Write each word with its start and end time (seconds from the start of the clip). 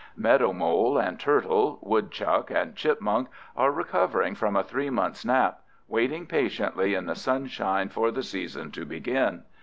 Meadow 0.17 0.51
mole 0.51 0.97
and 0.97 1.19
turtle, 1.19 1.77
woodchuck 1.83 2.49
and 2.49 2.75
chipmunk, 2.75 3.27
are 3.55 3.71
recovering 3.71 4.33
from 4.33 4.55
a 4.55 4.63
three 4.63 4.89
months' 4.89 5.23
nap, 5.23 5.59
waiting 5.87 6.25
patiently 6.25 6.95
in 6.95 7.05
the 7.05 7.13
sunshine 7.15 7.87
for 7.87 8.09
the 8.09 8.23
season 8.23 8.71
to 8.71 8.83
begin. 8.83 9.43